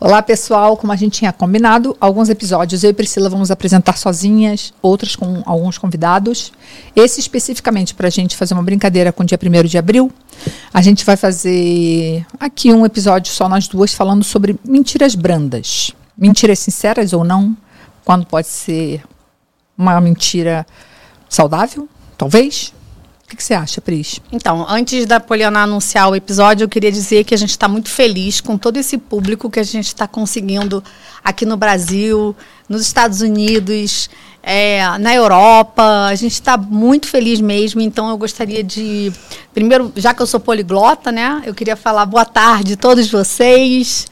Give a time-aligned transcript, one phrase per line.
[0.00, 4.72] Olá pessoal, como a gente tinha combinado, alguns episódios eu e Priscila vamos apresentar sozinhas,
[4.80, 6.52] outros com alguns convidados.
[6.94, 10.10] Esse especificamente para a gente fazer uma brincadeira com o dia 1 de abril.
[10.72, 15.92] A gente vai fazer aqui um episódio só nós duas falando sobre mentiras brandas.
[16.16, 17.56] Mentiras sinceras ou não,
[18.04, 19.02] quando pode ser
[19.76, 20.66] uma mentira
[21.28, 22.72] saudável, talvez.
[23.26, 24.20] O que, que, você acha, Pris?
[24.30, 27.88] Então, antes da Poliana anunciar o episódio, eu queria dizer que a gente está muito
[27.88, 30.82] feliz com todo esse público que a gente está conseguindo
[31.24, 32.36] aqui no Brasil,
[32.68, 34.08] nos Estados Unidos,
[34.44, 36.06] é, na Europa.
[36.06, 37.80] A gente está muito feliz mesmo.
[37.80, 39.12] Então, eu gostaria de.
[39.52, 41.42] Primeiro, já que eu sou poliglota, né?
[41.44, 44.06] Eu queria falar boa tarde a todos vocês.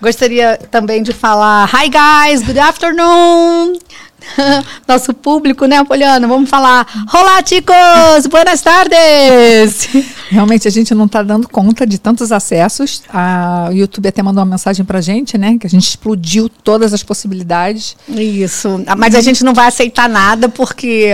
[0.00, 3.80] Gostaria também de falar Hi, guys, good afternoon.
[4.86, 6.26] nosso público, né, Poliana?
[6.26, 6.86] Vamos falar.
[7.12, 8.26] Olá, chicos!
[8.28, 9.88] Buenas tardes!
[10.30, 13.02] Realmente a gente não está dando conta de tantos acessos.
[13.12, 15.56] A, o YouTube até mandou uma mensagem para a gente, né?
[15.58, 17.96] Que a gente explodiu todas as possibilidades.
[18.08, 18.82] Isso.
[18.96, 21.12] Mas a gente não vai aceitar nada porque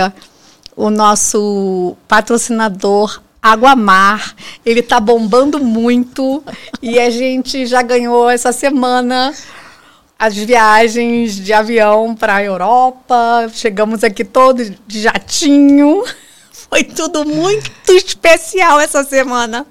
[0.76, 6.42] o nosso patrocinador Água Mar, ele tá bombando muito
[6.82, 9.32] e a gente já ganhou essa semana
[10.18, 13.50] as viagens de avião para a Europa.
[13.52, 16.02] Chegamos aqui todos de jatinho.
[16.70, 19.66] Foi tudo muito especial essa semana.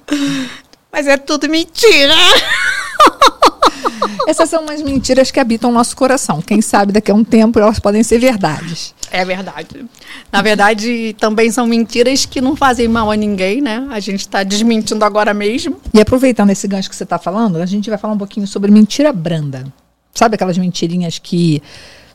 [0.91, 2.13] Mas é tudo mentira.
[4.27, 6.41] Essas são umas mentiras que habitam o nosso coração.
[6.41, 8.95] Quem sabe daqui a um tempo elas podem ser verdades.
[9.11, 9.85] É verdade.
[10.31, 13.87] Na verdade, também são mentiras que não fazem mal a ninguém, né?
[13.91, 15.79] A gente está desmentindo agora mesmo.
[15.93, 18.71] E aproveitando esse gancho que você está falando, a gente vai falar um pouquinho sobre
[18.71, 19.71] mentira branda.
[20.15, 21.61] Sabe aquelas mentirinhas que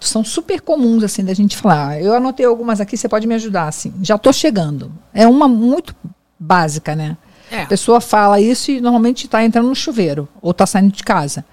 [0.00, 2.00] são super comuns, assim, da gente falar.
[2.00, 3.92] Eu anotei algumas aqui, você pode me ajudar, assim.
[4.02, 4.90] Já estou chegando.
[5.12, 5.94] É uma muito
[6.38, 7.18] básica, né?
[7.50, 7.62] É.
[7.62, 11.44] A pessoa fala isso e normalmente está entrando no chuveiro ou está saindo de casa.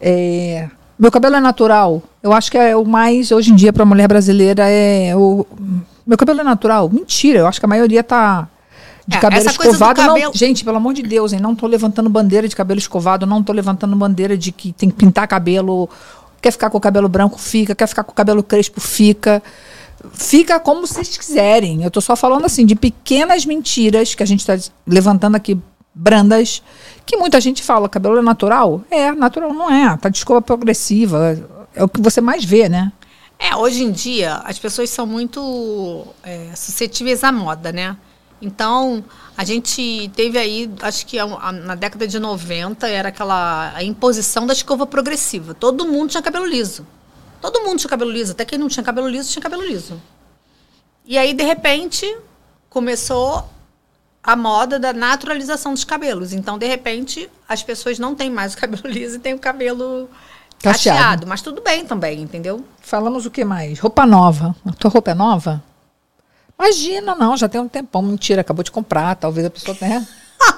[0.00, 2.02] É, meu cabelo é natural.
[2.22, 5.46] Eu acho que é o mais, hoje em dia, para a mulher brasileira, é o.
[6.06, 6.90] Meu cabelo é natural.
[6.90, 8.48] Mentira, eu acho que a maioria está
[9.06, 10.00] de é, cabelo escovado.
[10.00, 10.18] Cabelo...
[10.18, 13.42] Não, gente, pelo amor de Deus, hein, não tô levantando bandeira de cabelo escovado, não
[13.42, 15.88] tô levantando bandeira de que tem que pintar cabelo.
[16.40, 17.74] Quer ficar com o cabelo branco, fica.
[17.74, 19.42] Quer ficar com o cabelo crespo, fica.
[20.12, 21.82] Fica como vocês quiserem.
[21.84, 25.60] Eu tô só falando assim de pequenas mentiras que a gente está levantando aqui,
[25.94, 26.62] brandas,
[27.06, 28.82] que muita gente fala, cabelo é natural?
[28.90, 29.96] É, natural não é.
[29.96, 31.38] Tá de escova progressiva.
[31.74, 32.92] É o que você mais vê, né?
[33.38, 37.96] É, hoje em dia as pessoas são muito é, suscetíveis à moda, né?
[38.42, 39.04] Então,
[39.36, 41.16] a gente teve aí, acho que
[41.64, 45.54] na década de 90, era aquela a imposição da escova progressiva.
[45.54, 46.84] Todo mundo tinha cabelo liso.
[47.40, 48.32] Todo mundo tinha cabelo liso.
[48.32, 50.02] Até quem não tinha cabelo liso, tinha cabelo liso.
[51.06, 52.04] E aí, de repente,
[52.68, 53.48] começou
[54.24, 56.32] a moda da naturalização dos cabelos.
[56.32, 60.10] Então, de repente, as pessoas não têm mais o cabelo liso e têm o cabelo
[60.60, 60.98] cacheado.
[60.98, 61.26] cacheado.
[61.28, 62.64] Mas tudo bem também, entendeu?
[62.80, 63.78] Falamos o que mais?
[63.78, 64.56] Roupa nova.
[64.66, 65.62] A tua roupa é nova?
[66.58, 68.02] Imagina, não, já tem um tempão.
[68.02, 69.16] Mentira, acabou de comprar.
[69.16, 70.06] Talvez a pessoa tenha.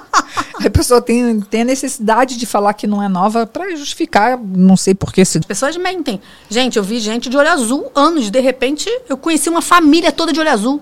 [0.65, 4.77] a pessoa tem, tem a necessidade de falar que não é nova para justificar, não
[4.77, 5.23] sei por que.
[5.25, 5.39] Se...
[5.39, 6.21] As pessoas mentem.
[6.49, 8.29] Gente, eu vi gente de olho azul anos.
[8.29, 10.81] De repente, eu conheci uma família toda de olho azul.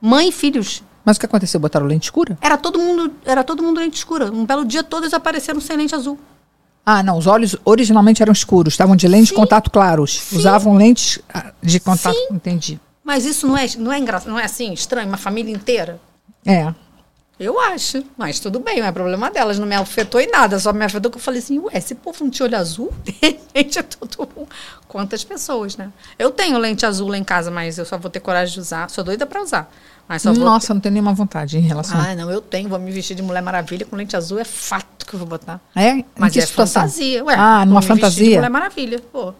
[0.00, 0.82] Mãe e filhos.
[1.04, 1.60] Mas o que aconteceu?
[1.60, 2.38] Botaram lente escura?
[2.40, 4.32] Era todo mundo, era todo mundo lente escura.
[4.32, 6.18] Um belo dia todos apareceram sem lente azul.
[6.86, 9.34] Ah, não, os olhos originalmente eram escuros, estavam de lente Sim.
[9.34, 10.20] de contato claros.
[10.20, 10.36] Sim.
[10.36, 12.26] Usavam lentes ah, de contato, Sim.
[12.30, 12.80] entendi.
[13.04, 16.00] Mas isso não é, não é engraçado, não é assim, estranho, uma família inteira?
[16.44, 16.74] É.
[17.38, 20.72] Eu acho, mas tudo bem, não é problema delas, não me afetou em nada, só
[20.72, 22.92] me afetou que eu falei assim, ué, esse povo não tinha olho azul?
[23.54, 24.28] Gente, é todo
[24.86, 25.90] Quantas pessoas, né?
[26.16, 28.88] Eu tenho lente azul lá em casa, mas eu só vou ter coragem de usar,
[28.88, 29.68] sou doida para usar.
[30.08, 30.74] Mas só Nossa, ter...
[30.74, 32.00] não tenho nenhuma vontade em relação.
[32.00, 35.04] Ah, não, eu tenho, vou me vestir de Mulher Maravilha com lente azul, é fato
[35.04, 35.60] que eu vou botar.
[35.74, 36.04] É?
[36.16, 36.82] Mas é situação?
[36.82, 37.34] fantasia, ué.
[37.36, 38.24] Ah, numa fantasia?
[38.24, 39.34] de Mulher Maravilha, pô.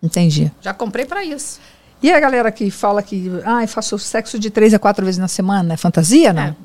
[0.00, 0.52] Entendi.
[0.60, 1.58] Já comprei para isso.
[2.02, 5.28] E a galera que fala que ah, faço sexo de três a quatro vezes na
[5.28, 6.42] semana, é fantasia, não?
[6.42, 6.56] É,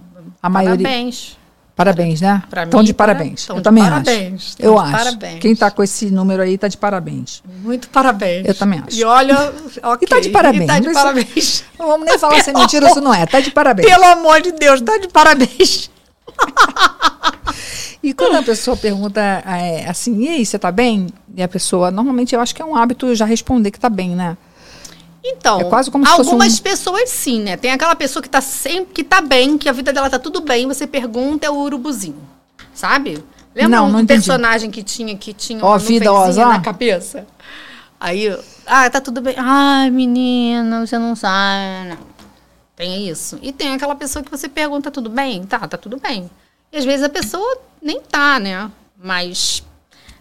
[0.41, 0.87] a maioria.
[0.87, 1.37] Parabéns.
[1.75, 2.41] Parabéns, né?
[2.63, 3.49] Estão de parabéns.
[3.49, 4.55] eu de também parabéns.
[4.57, 4.65] acho.
[4.65, 4.91] Eu acho.
[4.93, 5.39] Parabéns.
[5.41, 7.43] Quem está com esse número aí está de parabéns.
[7.63, 8.47] Muito parabéns.
[8.47, 8.97] Eu também acho.
[8.97, 10.05] E olha, ok.
[10.05, 10.63] E tá de parabéns.
[10.63, 11.65] E tá de parabéns.
[11.77, 13.25] Não vamos nem falar se é mentira ou se não é.
[13.25, 13.89] Tá de parabéns.
[13.89, 15.91] Pelo amor de Deus, tá de parabéns.
[18.01, 21.07] e quando a pessoa pergunta é, assim, e aí, você tá bem?
[21.35, 24.15] E a pessoa, normalmente eu acho que é um hábito já responder que tá bem,
[24.15, 24.37] né?
[25.27, 26.61] Então, é quase como algumas um...
[26.61, 27.57] pessoas sim, né?
[27.57, 30.39] Tem aquela pessoa que tá sempre que tá bem, que a vida dela tá tudo
[30.39, 32.21] bem, você pergunta é o urubuzinho.
[32.75, 33.23] Sabe?
[33.55, 37.25] Lembra não, um não personagem que tinha que tinha uma vida na cabeça?
[37.99, 38.37] Aí,
[38.67, 39.33] ah, tá tudo bem.
[39.37, 41.89] Ai, menina, você não sabe.
[41.89, 41.97] Não.
[42.75, 43.39] Tem isso.
[43.41, 45.43] E tem aquela pessoa que você pergunta, tudo bem?
[45.45, 46.29] Tá, tá tudo bem.
[46.71, 48.69] E às vezes a pessoa nem tá, né?
[49.01, 49.63] Mas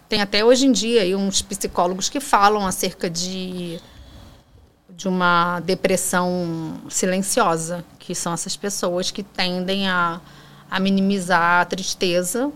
[0.07, 3.79] tem até hoje em dia aí uns psicólogos que falam acerca de
[4.95, 10.21] de uma depressão silenciosa, que são essas pessoas que tendem a,
[10.69, 12.51] a minimizar a tristeza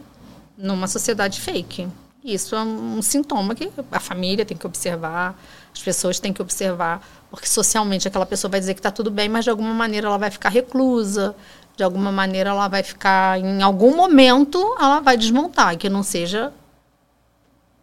[0.57, 1.87] numa sociedade fake.
[2.23, 5.39] Isso é um sintoma que a família tem que observar,
[5.73, 9.29] as pessoas têm que observar, porque socialmente aquela pessoa vai dizer que está tudo bem,
[9.29, 11.35] mas de alguma maneira ela vai ficar reclusa,
[11.77, 16.51] de alguma maneira ela vai ficar, em algum momento, ela vai desmontar, que não seja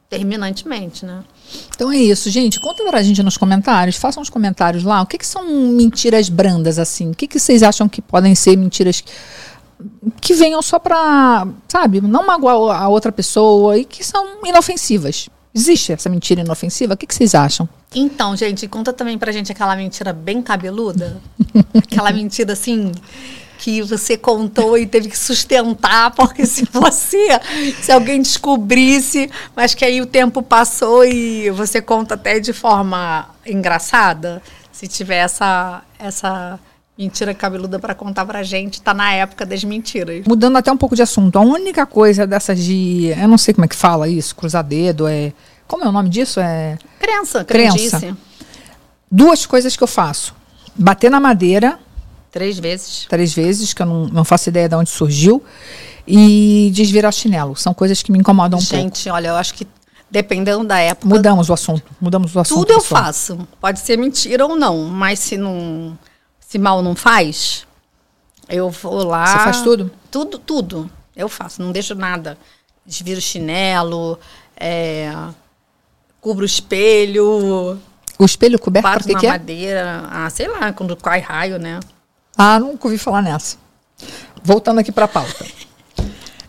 [0.08, 1.22] terminantemente, né?
[1.74, 2.60] Então é isso, gente.
[2.60, 5.02] Conta pra gente nos comentários, façam os comentários lá.
[5.02, 7.10] O que, que são mentiras brandas, assim?
[7.10, 9.02] O que, que vocês acham que podem ser mentiras
[10.20, 15.28] que venham só pra, sabe, não magoar a outra pessoa e que são inofensivas?
[15.54, 16.94] Existe essa mentira inofensiva?
[16.94, 17.68] O que, que vocês acham?
[17.94, 21.20] Então, gente, conta também pra gente aquela mentira bem cabeluda.
[21.74, 22.92] aquela mentira assim
[23.58, 27.28] que você contou e teve que sustentar, porque se você,
[27.80, 33.28] se alguém descobrisse, mas que aí o tempo passou e você conta até de forma
[33.46, 34.42] engraçada,
[34.72, 36.58] se tiver essa, essa
[36.98, 40.24] mentira cabeluda para contar pra gente, tá na época das mentiras.
[40.26, 43.64] Mudando até um pouco de assunto, a única coisa dessas de, eu não sei como
[43.64, 45.32] é que fala isso, cruzar dedo, é,
[45.66, 46.40] como é o nome disso?
[46.40, 47.98] É crença, crença.
[47.98, 48.16] Crendice.
[49.10, 50.34] Duas coisas que eu faço.
[50.74, 51.78] Bater na madeira
[52.36, 53.06] Três vezes.
[53.08, 55.42] Três vezes, que eu não, não faço ideia de onde surgiu.
[56.06, 57.56] E desvirar chinelo.
[57.56, 58.96] São coisas que me incomodam um Gente, pouco.
[58.96, 59.66] Gente, olha, eu acho que
[60.10, 61.08] dependendo da época.
[61.08, 61.90] Mudamos o assunto.
[61.98, 62.58] Mudamos o assunto.
[62.58, 63.04] Tudo eu pessoal.
[63.04, 63.48] faço.
[63.58, 65.98] Pode ser mentira ou não, mas se não.
[66.38, 67.66] Se mal não faz,
[68.50, 69.26] eu vou lá.
[69.26, 69.90] Você faz tudo?
[70.10, 70.90] Tudo, tudo.
[71.16, 72.36] Eu faço, não deixo nada.
[72.84, 74.18] Desviro chinelo,
[74.60, 75.10] é,
[76.20, 77.80] cubro o espelho.
[78.18, 79.80] O espelho coberto Bato na que madeira.
[79.80, 80.08] É?
[80.10, 81.80] Ah, sei lá, quando cai raio, né?
[82.36, 83.56] Ah, nunca ouvi falar nessa.
[84.42, 85.46] Voltando aqui para a pauta.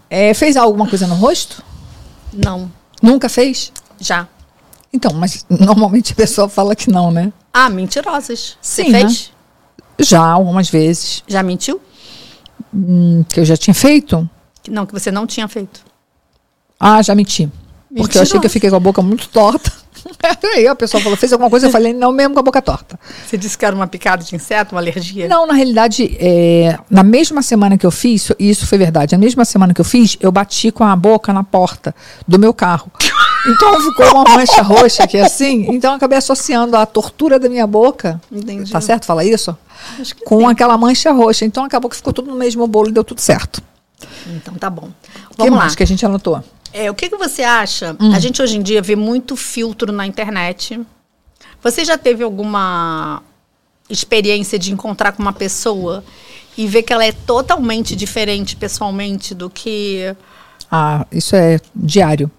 [0.10, 1.64] É, fez alguma coisa no rosto?
[2.34, 2.72] Não.
[3.02, 3.72] Nunca fez?
[4.00, 4.28] Já.
[4.92, 7.32] Então, mas normalmente a pessoa fala que não, né?
[7.54, 8.58] Ah, mentirosas.
[8.62, 9.32] Sim, Você fez?
[9.32, 9.36] Né?
[10.00, 11.24] Já, algumas vezes.
[11.28, 11.82] Já mentiu?
[12.74, 14.30] Hum, que eu já tinha feito?
[14.70, 15.82] Não, que você não tinha feito.
[16.80, 17.50] Ah, já menti.
[17.96, 19.72] Porque eu achei que eu fiquei com a boca muito torta.
[20.56, 23.00] Aí a pessoa falou, fez alguma coisa, eu falei, não, mesmo com a boca torta.
[23.26, 25.28] Você disse que era uma picada de inseto, uma alergia?
[25.28, 29.20] Não, na realidade, é, na mesma semana que eu fiz, e isso foi verdade, na
[29.20, 31.96] mesma semana que eu fiz, eu bati com a boca na porta
[32.28, 32.92] do meu carro.
[33.46, 37.66] Então ficou uma mancha roxa aqui assim, então eu acabei associando a tortura da minha
[37.66, 38.70] boca, Entendi.
[38.70, 39.56] tá certo falar isso?
[40.26, 40.46] com sim.
[40.46, 41.46] aquela mancha roxa.
[41.46, 43.62] Então acabou que ficou tudo no mesmo bolo e deu tudo certo.
[44.28, 44.90] Então tá bom.
[45.38, 45.58] Vamos que lá.
[45.58, 46.44] mais que a gente anotou?
[46.78, 47.98] É, o que, que você acha?
[48.00, 48.14] Hum.
[48.14, 50.80] A gente hoje em dia vê muito filtro na internet.
[51.64, 53.24] Você já teve alguma
[53.90, 56.04] experiência de encontrar com uma pessoa
[56.56, 60.16] e ver que ela é totalmente diferente pessoalmente do que.
[60.72, 62.30] Ah, isso é diário.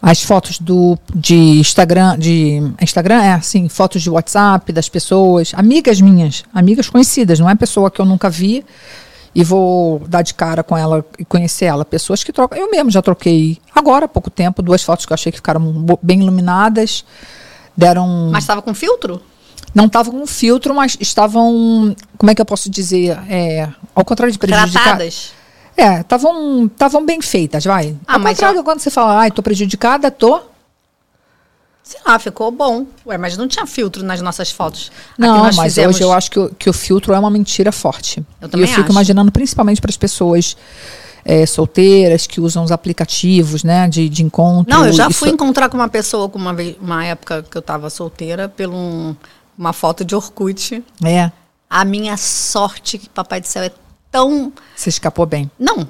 [0.00, 6.00] As fotos do, de Instagram, de Instagram é assim, fotos de WhatsApp das pessoas, amigas
[6.02, 8.64] minhas, amigas conhecidas, não é pessoa que eu nunca vi,
[9.34, 11.84] e vou dar de cara com ela e conhecer ela.
[11.84, 12.58] Pessoas que trocam.
[12.58, 15.86] Eu mesmo já troquei agora há pouco tempo duas fotos que eu achei que ficaram
[16.02, 17.04] bem iluminadas.
[17.76, 18.30] Deram.
[18.32, 19.22] Mas estava com filtro?
[19.74, 21.94] Não estava com filtro, mas estavam.
[22.16, 23.18] Como é que eu posso dizer?
[23.28, 25.32] É, ao contrário de prejudicadas.
[25.76, 27.96] É, estavam bem feitas, vai.
[28.04, 28.62] Ah, ao contrário, já...
[28.64, 30.40] quando você fala, ai, tô prejudicada, tô.
[31.88, 32.84] Sei lá, ficou bom.
[33.06, 34.92] Ué, mas não tinha filtro nas nossas fotos.
[35.16, 35.96] Não, mas fizemos...
[35.96, 38.22] hoje eu acho que o, que o filtro é uma mentira forte.
[38.42, 38.92] Eu também e eu fico acho.
[38.92, 40.54] imaginando, principalmente para as pessoas
[41.24, 44.70] é, solteiras que usam os aplicativos, né, de, de encontro.
[44.70, 47.60] Não, eu já fui encontrar com uma pessoa, com uma, vez, uma época que eu
[47.60, 49.16] estava solteira, por um,
[49.56, 50.84] uma foto de Orkut.
[51.02, 51.32] É.
[51.70, 53.72] A minha sorte, que Papai do Céu é
[54.10, 54.52] tão.
[54.76, 55.50] Você escapou bem.
[55.58, 55.88] Não.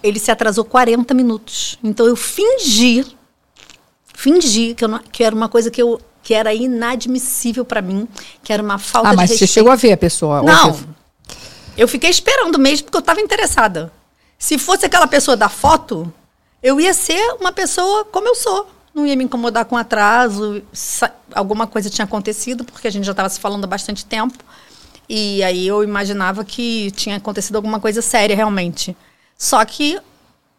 [0.00, 1.76] Ele se atrasou 40 minutos.
[1.82, 3.04] Então eu fingi
[4.14, 8.06] fingi que, eu não, que era uma coisa que eu que era inadmissível para mim,
[8.44, 9.48] que era uma falta ah, mas de respeito.
[9.48, 10.40] você chegou a ver a pessoa?
[10.40, 10.78] Não.
[11.76, 13.92] Eu fiquei esperando mesmo porque eu estava interessada.
[14.38, 16.12] Se fosse aquela pessoa da foto,
[16.62, 18.68] eu ia ser uma pessoa como eu sou.
[18.94, 20.62] Não ia me incomodar com atraso,
[21.34, 24.38] alguma coisa tinha acontecido, porque a gente já estava se falando há bastante tempo.
[25.08, 28.96] E aí eu imaginava que tinha acontecido alguma coisa séria realmente.
[29.36, 29.98] Só que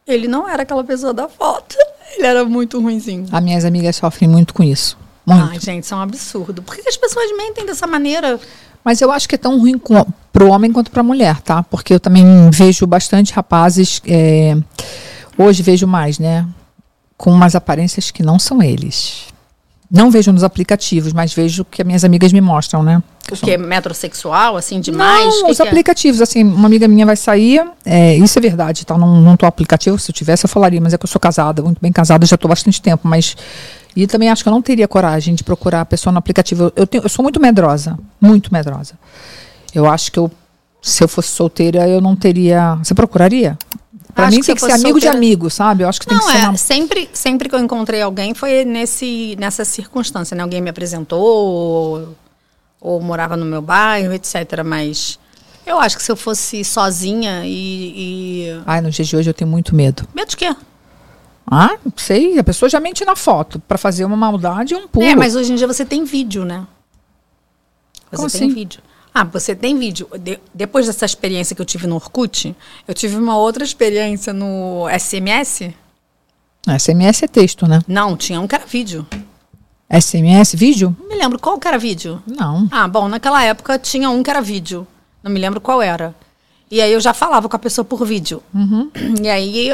[0.06, 1.76] ele não era aquela pessoa da foto.
[2.16, 3.28] Ele era muito ruimzinho.
[3.32, 4.98] As minhas amigas sofrem muito com isso.
[5.26, 5.52] Muito.
[5.52, 6.62] Ai, gente, isso é um absurdo.
[6.62, 8.40] Por que as pessoas mentem dessa maneira?
[8.84, 9.80] Mas eu acho que é tão ruim
[10.32, 11.64] para o homem quanto para a mulher, tá?
[11.64, 14.02] Porque eu também vejo bastante rapazes.
[14.06, 14.58] É,
[15.38, 16.46] hoje vejo mais, né?
[17.18, 19.33] Com umas aparências que não são eles.
[19.94, 23.04] Não vejo nos aplicativos, mas vejo que as minhas amigas me mostram, né?
[23.32, 23.56] O que?
[23.56, 25.24] Metrosexual, assim, demais?
[25.36, 25.68] Não, Que os que é?
[25.68, 28.98] aplicativos, assim, uma amiga minha vai sair, é, isso é verdade, tá?
[28.98, 31.62] Não, não tô aplicativo, se eu tivesse eu falaria, mas é que eu sou casada,
[31.62, 33.38] muito bem casada, já tô bastante tempo, mas.
[33.96, 36.64] E também acho que eu não teria coragem de procurar a pessoa no aplicativo.
[36.64, 38.96] Eu, eu, tenho, eu sou muito medrosa, muito medrosa.
[39.76, 40.32] Eu acho que eu,
[40.82, 42.80] se eu fosse solteira, eu não teria.
[42.84, 43.56] Você procuraria?
[44.14, 45.84] Pra Acho mim que tem que ser amigo de solteira- amigo, sabe?
[45.84, 46.58] Eu acho que tem Não, que ser é, uma.
[46.58, 50.44] sempre, sempre que eu encontrei alguém foi nesse, nessa circunstância, né?
[50.44, 52.16] Alguém me apresentou, ou,
[52.80, 54.62] ou morava no meu bairro, etc.
[54.64, 55.18] Mas
[55.66, 58.46] eu acho que se eu fosse sozinha e.
[58.50, 58.62] e...
[58.68, 60.08] Ai, nos dias de hoje eu tenho muito medo.
[60.14, 60.56] Medo de quê?
[61.50, 63.60] Ah, não sei, a pessoa já mente na foto.
[63.68, 65.06] Pra fazer uma maldade é um pulo.
[65.06, 66.66] É, mas hoje em dia você tem vídeo, né?
[68.12, 68.54] Você Como tem assim?
[68.54, 68.80] vídeo.
[69.14, 70.08] Ah, você tem vídeo.
[70.20, 72.56] De- depois dessa experiência que eu tive no Orkut,
[72.88, 75.74] eu tive uma outra experiência no SMS.
[76.68, 77.82] SMS é texto, né?
[77.88, 79.06] Não, tinha um que era vídeo.
[79.90, 80.96] SMS, vídeo?
[81.00, 82.22] Não me lembro qual que era vídeo.
[82.26, 82.68] Não.
[82.72, 84.88] Ah, bom, naquela época tinha um que era vídeo.
[85.22, 86.16] Não me lembro qual era.
[86.72, 88.42] E aí eu já falava com a pessoa por vídeo.
[89.22, 89.70] E aí.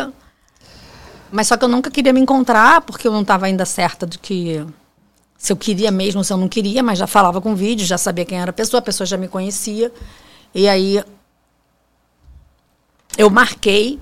[1.31, 4.17] Mas só que eu nunca queria me encontrar, porque eu não estava ainda certa de
[4.19, 4.65] que.
[5.39, 8.25] Se eu queria mesmo, se eu não queria, mas já falava com vídeo, já sabia
[8.25, 9.89] quem era a pessoa, a pessoa já me conhecia.
[10.53, 11.01] E aí.
[13.17, 13.97] Eu marquei.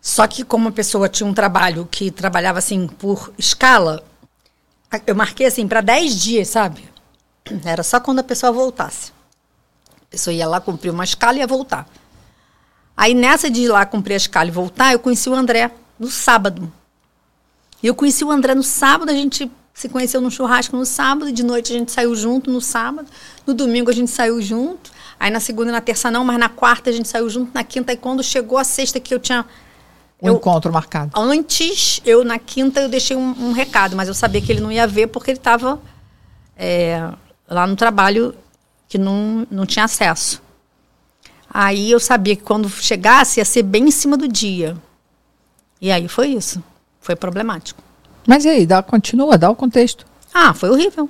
[0.00, 4.02] Só que como a pessoa tinha um trabalho que trabalhava assim por escala,
[5.06, 6.88] eu marquei assim para 10 dias, sabe?
[7.62, 9.12] Era só quando a pessoa voltasse.
[10.00, 11.86] A pessoa ia lá cumprir uma escala e ia voltar.
[12.96, 16.10] Aí nessa de ir lá cumprir a escala e voltar, eu conheci o André no
[16.10, 16.72] sábado.
[17.82, 21.32] E eu conheci o André no sábado, a gente se conheceu num churrasco no sábado,
[21.32, 23.08] de noite a gente saiu junto no sábado,
[23.44, 26.48] no domingo a gente saiu junto, aí na segunda e na terça não, mas na
[26.48, 29.44] quarta a gente saiu junto, na quinta, e quando chegou a sexta que eu tinha
[30.22, 31.10] Um Eu- encontro marcado.
[31.20, 34.70] Antes, eu na quinta eu deixei um, um recado, mas eu sabia que ele não
[34.72, 35.78] ia ver porque ele estava
[37.48, 38.34] lá no trabalho
[38.88, 40.40] que não, não tinha acesso.
[41.52, 44.76] Aí eu sabia que quando chegasse ia ser bem em cima do dia.
[45.80, 46.62] E aí foi isso.
[47.00, 47.82] Foi problemático.
[48.26, 50.04] Mas e aí, dá, continua, dá o contexto.
[50.32, 51.08] Ah, foi horrível.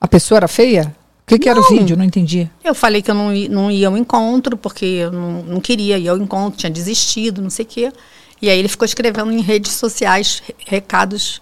[0.00, 0.94] A pessoa era feia?
[1.22, 1.96] O que, que era o vídeo?
[1.96, 2.50] Não entendi.
[2.62, 6.08] Eu falei que eu não, não ia ao encontro, porque eu não, não queria ir
[6.08, 7.92] ao encontro, tinha desistido, não sei o quê.
[8.42, 11.40] E aí ele ficou escrevendo em redes sociais re- recados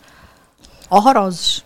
[0.89, 1.65] horrorosos.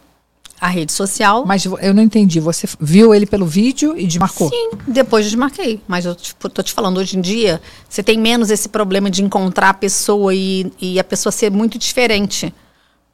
[0.58, 1.44] A rede social.
[1.44, 2.40] Mas eu não entendi.
[2.40, 4.48] Você viu ele pelo vídeo e desmarcou?
[4.48, 5.82] Sim, depois desmarquei.
[5.86, 9.68] Mas eu tô te falando, hoje em dia, você tem menos esse problema de encontrar
[9.68, 12.54] a pessoa e, e a pessoa ser muito diferente.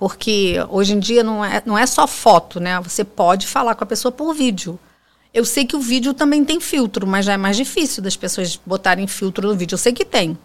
[0.03, 2.81] Porque hoje em dia não é, não é só foto, né?
[2.81, 4.77] Você pode falar com a pessoa por vídeo.
[5.33, 8.59] Eu sei que o vídeo também tem filtro, mas já é mais difícil das pessoas
[8.67, 9.75] botarem filtro no vídeo.
[9.75, 10.37] Eu sei que tem.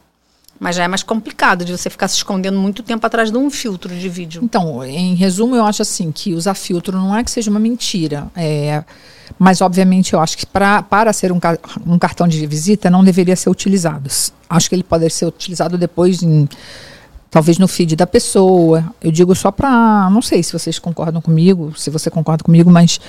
[0.60, 3.50] Mas já é mais complicado de você ficar se escondendo muito tempo atrás de um
[3.50, 4.44] filtro de vídeo.
[4.44, 8.28] Então, em resumo, eu acho assim que usar filtro não é que seja uma mentira.
[8.36, 8.84] é,
[9.40, 11.40] mas, obviamente, eu acho que pra, para ser um,
[11.88, 14.08] um cartão de visita não deveria ser utilizado.
[14.48, 16.48] Acho que ele pode ser utilizado depois, em-
[17.30, 18.84] talvez no feed da pessoa.
[19.02, 20.10] Eu digo só para.
[20.10, 23.00] Não sei se vocês concordam comigo, se você concorda comigo, mas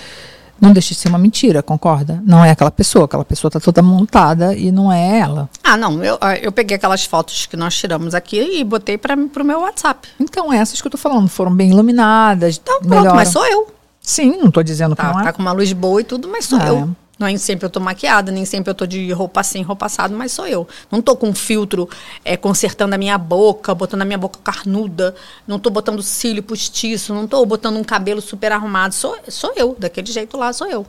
[0.61, 2.21] não deixa de ser uma mentira, concorda?
[2.27, 3.05] Não é aquela pessoa.
[3.05, 5.49] Aquela pessoa está toda montada e não é ela.
[5.63, 6.03] Ah, não.
[6.03, 9.61] Eu, ah, eu peguei aquelas fotos que nós tiramos aqui e botei para o meu
[9.61, 10.09] WhatsApp.
[10.19, 12.61] Então, essas que eu tô falando foram bem iluminadas.
[12.61, 13.15] Então, pronto, melhoram.
[13.15, 13.69] mas sou eu.
[14.01, 15.25] Sim, não tô dizendo que Tá, não é.
[15.25, 16.69] tá com uma luz boa e tudo, mas sou É.
[16.71, 16.91] eu.
[17.19, 20.15] Não é sempre eu tô maquiada, nem sempre eu tô de roupa assim, roupa assado,
[20.15, 20.69] mas sou eu.
[20.91, 21.89] Não tô com filtro
[22.25, 25.15] é, consertando a minha boca, botando a minha boca carnuda,
[25.47, 28.95] não tô botando cílio postiço, não tô botando um cabelo super arrumado.
[28.95, 30.87] Sou, sou eu, daquele jeito lá, sou eu.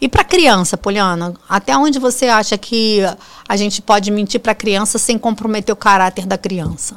[0.00, 3.00] E para criança, Poliana, até onde você acha que
[3.48, 6.96] a gente pode mentir para criança sem comprometer o caráter da criança?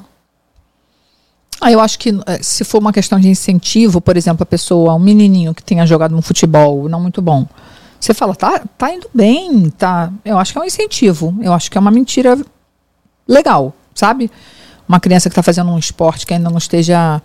[1.62, 4.96] Ah, eu acho que eh, se for uma questão de incentivo, por exemplo, a pessoa,
[4.96, 7.48] um menininho que tenha jogado um futebol não muito bom,
[8.04, 10.12] você fala, tá, tá indo bem, tá.
[10.26, 11.34] Eu acho que é um incentivo.
[11.42, 12.38] Eu acho que é uma mentira
[13.28, 14.30] legal, sabe?
[14.88, 17.22] Uma criança que está fazendo um esporte que ainda não esteja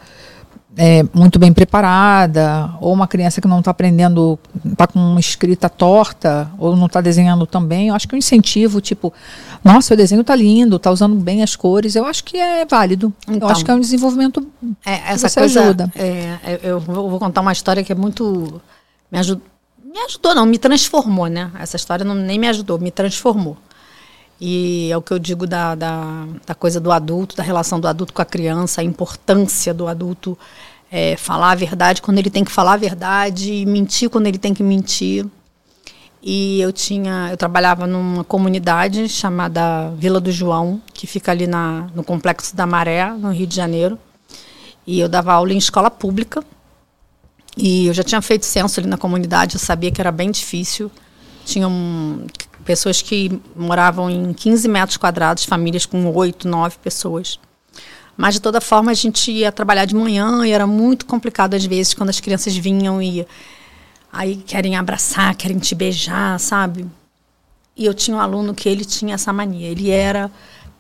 [0.76, 5.68] eh, muito bem preparada, ou uma criança que não está aprendendo, está com uma escrita
[5.68, 7.88] torta, ou não está desenhando tão bem.
[7.88, 9.12] Eu acho que um incentivo, tipo,
[9.64, 13.12] nossa, o desenho tá lindo, está usando bem as cores, eu acho que é válido.
[13.26, 13.48] Então.
[13.48, 14.46] eu acho que é um desenvolvimento
[14.86, 15.60] É, essa você coisa.
[15.62, 15.90] ajuda.
[15.96, 18.62] é, é, eu vou vou contar uma história que é muito.
[19.10, 19.42] Me ajudou.
[19.98, 21.50] Me ajudou, não, me transformou, né?
[21.58, 23.56] Essa história não, nem me ajudou, me transformou.
[24.40, 27.88] E é o que eu digo da, da, da coisa do adulto, da relação do
[27.88, 30.38] adulto com a criança, a importância do adulto
[30.88, 34.38] é, falar a verdade quando ele tem que falar a verdade, e mentir quando ele
[34.38, 35.26] tem que mentir.
[36.22, 41.88] E eu tinha, eu trabalhava numa comunidade chamada Vila do João, que fica ali na,
[41.92, 43.98] no Complexo da Maré, no Rio de Janeiro.
[44.86, 46.44] E eu dava aula em escola pública.
[47.60, 50.88] E eu já tinha feito censo ali na comunidade, eu sabia que era bem difícil.
[51.44, 52.24] Tinham
[52.64, 57.40] pessoas que moravam em 15 metros quadrados, famílias com 8, 9 pessoas.
[58.16, 61.64] Mas, de toda forma, a gente ia trabalhar de manhã e era muito complicado, às
[61.64, 63.26] vezes, quando as crianças vinham e
[64.12, 66.86] aí querem abraçar, querem te beijar, sabe?
[67.76, 69.68] E eu tinha um aluno que ele tinha essa mania.
[69.68, 70.30] Ele era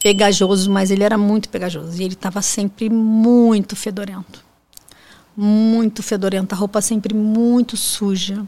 [0.00, 2.00] pegajoso, mas ele era muito pegajoso.
[2.00, 4.47] E ele estava sempre muito fedorento.
[5.40, 6.52] Muito fedorento.
[6.52, 8.44] A roupa sempre muito suja.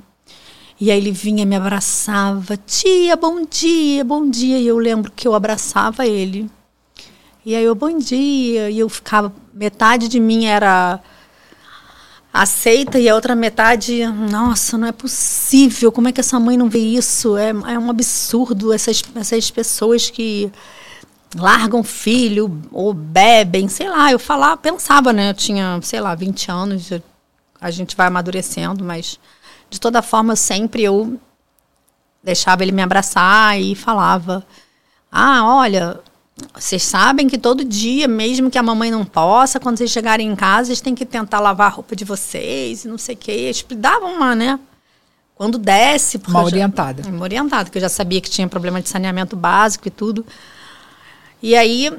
[0.81, 2.57] E aí ele vinha, me abraçava.
[2.57, 4.59] Tia, bom dia, bom dia.
[4.59, 6.51] E eu lembro que eu abraçava ele.
[7.47, 8.71] E aí eu, bom dia.
[8.71, 9.33] E eu ficava.
[9.55, 11.01] Metade de mim era
[12.33, 16.69] aceita e a outra metade, nossa, não é possível, como é que essa mãe não
[16.69, 17.37] vê isso?
[17.37, 20.51] É, é um absurdo essas, essas pessoas que
[21.37, 25.31] largam filho ou bebem, sei lá, eu falava, pensava, né?
[25.31, 26.91] Eu tinha, sei lá, 20 anos,
[27.61, 29.19] a gente vai amadurecendo, mas
[29.69, 31.21] de toda forma sempre eu
[32.23, 34.45] deixava ele me abraçar e falava:
[35.11, 36.01] "Ah, olha,
[36.55, 40.37] vocês sabem que todo dia, mesmo que a mamãe não possa, quando vocês chegarem em
[40.37, 43.33] casa, vocês têm que tentar lavar a roupa de vocês e não sei o quê.
[43.33, 44.59] Eles davam uma, né?
[45.35, 46.21] Quando desce.
[46.29, 47.03] Uma orientada.
[47.03, 50.25] Já, uma orientada, porque eu já sabia que tinha problema de saneamento básico e tudo.
[51.43, 51.93] E aí.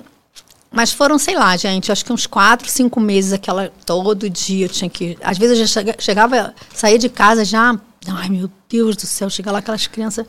[0.74, 3.69] Mas foram, sei lá, gente, acho que uns quatro, cinco meses aquela.
[3.86, 5.17] Todo dia eu tinha que.
[5.21, 7.77] Às vezes eu já chegava, saía de casa já.
[8.07, 10.25] Ai, meu Deus do céu, chega lá aquelas crianças.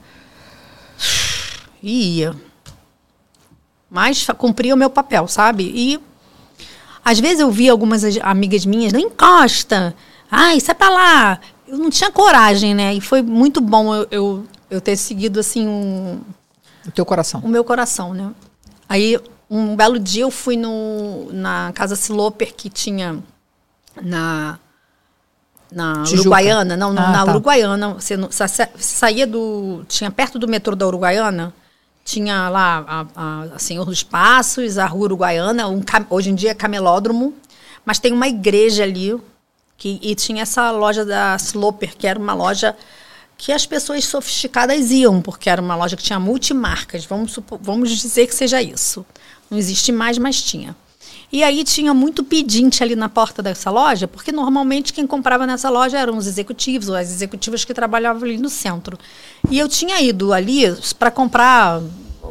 [1.82, 2.34] Ia
[3.92, 5.70] mas cumpria o meu papel, sabe?
[5.74, 6.00] E
[7.04, 9.94] às vezes eu via algumas amigas minhas, não encosta,
[10.30, 11.40] ai, sai pra lá.
[11.68, 12.94] Eu não tinha coragem, né?
[12.94, 16.20] E foi muito bom eu, eu, eu ter seguido, assim, um...
[16.86, 17.40] O teu coração.
[17.44, 18.30] O meu coração, né?
[18.92, 19.18] Aí,
[19.48, 23.24] um belo dia eu fui no, na Casa Siloper, que tinha
[24.02, 24.58] na
[25.70, 26.20] na Tijuca.
[26.20, 27.30] Uruguaiana, não, ah, na tá.
[27.30, 31.54] Uruguaiana, você, você, saía do, tinha perto do metrô da Uruguaiana,
[32.04, 35.80] tinha lá a, a, a Senhor dos Passos, a Rua Uruguaiana, um,
[36.10, 37.32] hoje em dia é camelódromo,
[37.86, 39.18] mas tem uma igreja ali
[39.78, 42.76] que, e tinha essa loja da Sloper, que era uma loja
[43.42, 47.90] que as pessoas sofisticadas iam, porque era uma loja que tinha multimarcas, vamos, supor, vamos
[47.90, 49.04] dizer que seja isso.
[49.50, 50.76] Não existe mais, mas tinha.
[51.32, 55.68] E aí tinha muito pedinte ali na porta dessa loja, porque normalmente quem comprava nessa
[55.68, 58.96] loja eram os executivos ou as executivas que trabalhavam ali no centro.
[59.50, 60.62] E eu tinha ido ali
[60.96, 61.82] para comprar,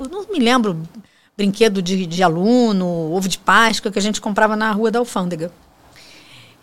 [0.10, 0.82] não me lembro,
[1.36, 5.52] brinquedo de, de aluno, ovo de Páscoa, que a gente comprava na rua da Alfândega.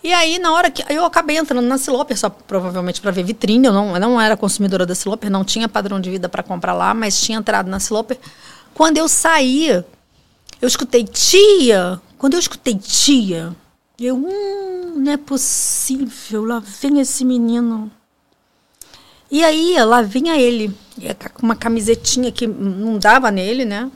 [0.03, 0.85] E aí, na hora que.
[0.93, 3.67] Eu acabei entrando na Siloper, só provavelmente para ver vitrine.
[3.67, 6.73] Eu não, eu não era consumidora da Siloper, não tinha padrão de vida para comprar
[6.73, 8.19] lá, mas tinha entrado na Siloper.
[8.75, 13.55] Quando eu saí, eu escutei tia, quando eu escutei tia,
[13.99, 17.91] eu, hum, não é possível, lá vem esse menino.
[19.31, 20.75] E aí, lá vinha ele,
[21.35, 23.91] com uma camisetinha que não dava nele, né?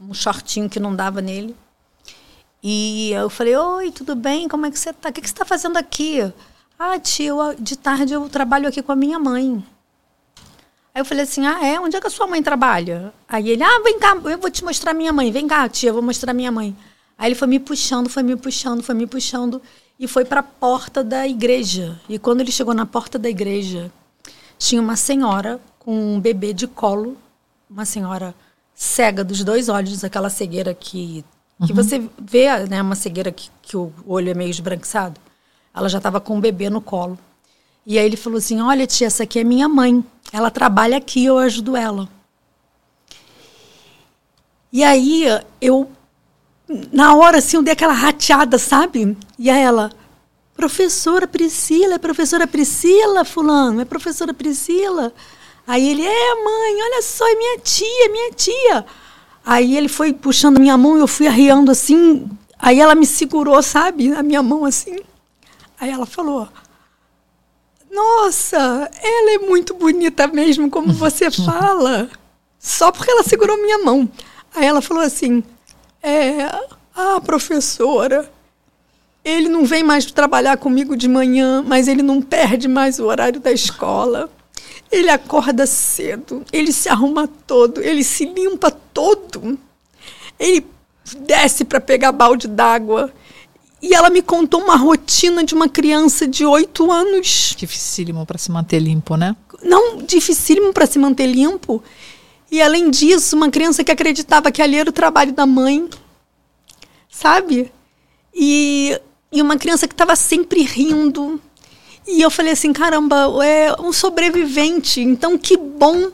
[0.00, 1.56] Um shortinho que não dava nele.
[2.68, 4.48] E eu falei, oi, tudo bem?
[4.48, 5.10] Como é que você tá?
[5.10, 6.20] O que, que você está fazendo aqui?
[6.76, 9.64] Ah, eu, de tarde eu trabalho aqui com a minha mãe.
[10.92, 11.78] Aí eu falei assim, ah, é?
[11.78, 13.14] Onde é que a sua mãe trabalha?
[13.28, 15.30] Aí ele, ah, vem cá, eu vou te mostrar minha mãe.
[15.30, 16.76] Vem cá, tia, eu vou mostrar minha mãe.
[17.16, 19.62] Aí ele foi me puxando, foi me puxando, foi me puxando
[19.96, 22.00] e foi para a porta da igreja.
[22.08, 23.92] E quando ele chegou na porta da igreja,
[24.58, 27.16] tinha uma senhora com um bebê de colo,
[27.70, 28.34] uma senhora
[28.74, 31.24] cega dos dois olhos, aquela cegueira que
[31.64, 31.76] que uhum.
[31.76, 35.18] você vê, né, uma cegueira que, que o olho é meio esbranquiçado.
[35.74, 37.18] Ela já estava com um bebê no colo.
[37.86, 40.04] E aí ele falou assim: Olha, tia, essa aqui é minha mãe.
[40.32, 42.08] Ela trabalha aqui, eu ajudo ela.
[44.72, 45.24] E aí
[45.60, 45.88] eu
[46.92, 49.16] na hora, assim, eu dei aquela rateada, sabe?
[49.38, 49.90] E aí ela,
[50.54, 55.12] professora Priscila, é professora Priscila, fulano, é professora Priscila.
[55.66, 58.86] Aí ele, é mãe, olha só, é minha tia, é minha tia.
[59.46, 62.28] Aí ele foi puxando minha mão e eu fui arriando assim.
[62.58, 64.98] Aí ela me segurou, sabe, a minha mão assim.
[65.78, 66.48] Aí ela falou,
[67.88, 68.56] nossa,
[69.00, 72.10] ela é muito bonita mesmo, como você fala.
[72.58, 74.10] Só porque ela segurou minha mão.
[74.52, 75.44] Aí ela falou assim,
[76.02, 76.46] é,
[76.96, 78.28] ah, professora,
[79.24, 83.38] ele não vem mais trabalhar comigo de manhã, mas ele não perde mais o horário
[83.38, 84.28] da escola.
[84.90, 89.58] Ele acorda cedo, ele se arruma todo, ele se limpa todo.
[90.38, 90.66] Ele
[91.20, 93.12] desce para pegar balde d'água.
[93.82, 97.54] E ela me contou uma rotina de uma criança de oito anos.
[97.56, 99.36] Dificílimo para se manter limpo, né?
[99.62, 101.82] Não, dificílimo para se manter limpo.
[102.50, 105.88] E além disso, uma criança que acreditava que ali era o trabalho da mãe,
[107.10, 107.72] sabe?
[108.34, 108.98] E,
[109.32, 111.40] e uma criança que estava sempre rindo.
[112.06, 115.00] E eu falei assim, caramba, é um sobrevivente.
[115.00, 116.10] Então, que bom.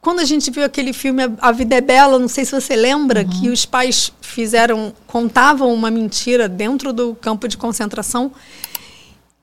[0.00, 3.20] Quando a gente viu aquele filme A Vida é Bela, não sei se você lembra,
[3.20, 3.28] uhum.
[3.28, 8.32] que os pais fizeram, contavam uma mentira dentro do campo de concentração.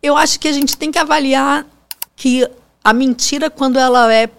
[0.01, 1.65] Eu acho que a gente tem que avaliar
[2.15, 2.47] que
[2.83, 4.29] a mentira, quando ela é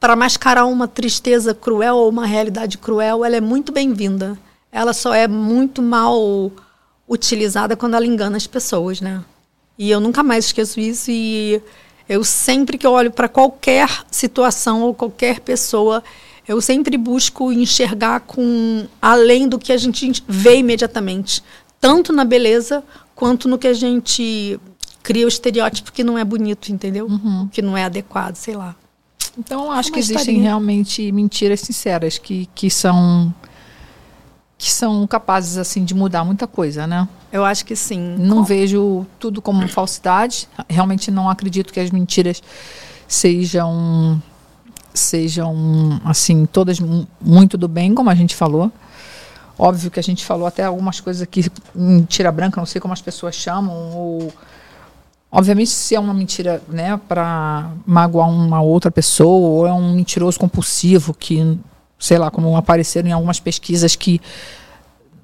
[0.00, 4.38] para mascarar uma tristeza cruel ou uma realidade cruel, ela é muito bem-vinda.
[4.70, 6.50] Ela só é muito mal
[7.08, 9.22] utilizada quando ela engana as pessoas, né?
[9.78, 11.60] E eu nunca mais esqueço isso e
[12.08, 16.02] eu sempre que eu olho para qualquer situação ou qualquer pessoa,
[16.46, 21.42] eu sempre busco enxergar com além do que a gente vê imediatamente,
[21.80, 22.82] tanto na beleza
[23.14, 24.58] quanto no que a gente
[25.02, 27.06] cria o estereótipo que não é bonito, entendeu?
[27.06, 27.48] Uhum.
[27.50, 28.74] Que não é adequado, sei lá.
[29.38, 33.34] Então acho que existem realmente mentiras sinceras que, que são
[34.58, 37.08] que são capazes assim de mudar muita coisa, né?
[37.30, 38.16] Eu acho que sim.
[38.18, 40.48] Não vejo tudo como falsidade.
[40.68, 42.42] Realmente não acredito que as mentiras
[43.06, 44.20] sejam
[44.94, 46.78] sejam assim todas
[47.20, 48.72] muito do bem, como a gente falou.
[49.58, 53.02] Óbvio que a gente falou até algumas coisas aqui mentira branca, não sei como as
[53.02, 54.32] pessoas chamam ou
[55.30, 60.38] Obviamente, se é uma mentira né, para magoar uma outra pessoa, ou é um mentiroso
[60.38, 61.58] compulsivo que
[61.98, 64.20] sei lá, como apareceram em algumas pesquisas que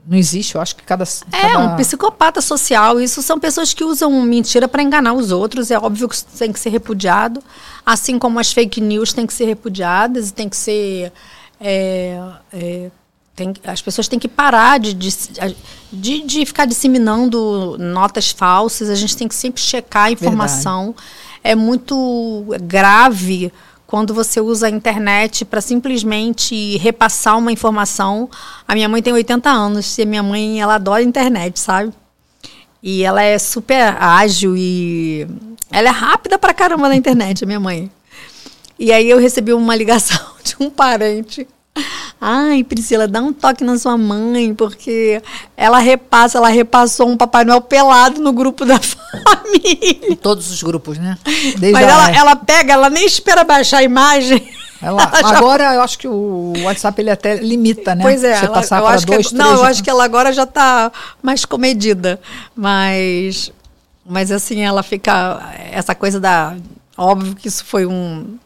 [0.06, 1.04] não existe, eu acho que cada.
[1.04, 1.58] É, cada...
[1.60, 3.00] um psicopata social.
[3.00, 5.70] Isso são pessoas que usam mentira para enganar os outros.
[5.70, 7.42] É óbvio que isso tem que ser repudiado.
[7.86, 11.12] Assim como as fake news têm que ser repudiadas e tem que ser.
[11.60, 12.20] É,
[12.52, 12.90] é,
[13.36, 15.16] tem, as pessoas têm que parar de, de,
[15.92, 18.90] de, de, ficar disseminando notas falsas.
[18.90, 20.86] A gente tem que sempre checar a informação.
[20.86, 21.06] Verdade.
[21.44, 23.52] É muito grave
[23.92, 28.26] quando você usa a internet para simplesmente repassar uma informação.
[28.66, 31.92] A minha mãe tem 80 anos e a minha mãe ela adora a internet, sabe?
[32.82, 35.26] E ela é super ágil e
[35.70, 37.92] ela é rápida pra caramba na internet, a minha mãe.
[38.78, 41.46] E aí eu recebi uma ligação de um parente
[42.20, 45.20] Ai, Priscila, dá um toque na sua mãe, porque
[45.56, 50.12] ela repassa, ela repassou um Papai Noel pelado no grupo da família.
[50.12, 51.18] Em todos os grupos, né?
[51.58, 54.40] Desde Mas ela, ela pega, ela nem espera baixar a imagem.
[54.80, 55.74] Ela, ela agora já...
[55.74, 58.02] eu acho que o WhatsApp ele até limita, né?
[58.02, 58.36] Pois é.
[58.36, 61.44] Você ela, passar para dois, que, Não, eu acho que ela agora já está mais
[61.44, 62.20] comedida.
[62.54, 63.52] Mas,
[64.04, 65.40] mas assim, ela fica.
[65.70, 66.56] Essa coisa da.
[66.96, 68.38] Óbvio que isso foi um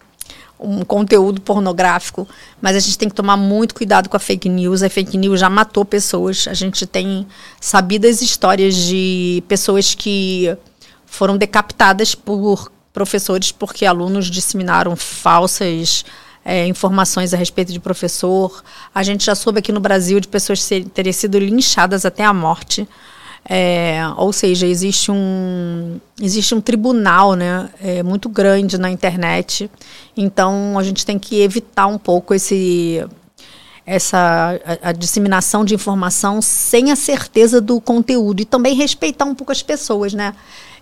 [0.58, 2.26] um conteúdo pornográfico,
[2.60, 4.82] mas a gente tem que tomar muito cuidado com a fake news.
[4.82, 6.46] A fake news já matou pessoas.
[6.48, 7.26] A gente tem
[7.60, 10.56] sabidas histórias de pessoas que
[11.04, 16.04] foram decapitadas por professores porque alunos disseminaram falsas
[16.44, 18.62] é, informações a respeito de professor.
[18.94, 22.88] A gente já soube aqui no Brasil de pessoas terem sido linchadas até a morte
[23.48, 29.70] é, ou seja, existe um, existe um tribunal né, é, muito grande na internet,
[30.16, 33.06] então a gente tem que evitar um pouco esse,
[33.86, 39.34] essa a, a, disseminação de informação sem a certeza do conteúdo e também respeitar um
[39.34, 40.34] pouco as pessoas, né?